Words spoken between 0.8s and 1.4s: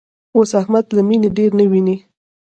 له مینې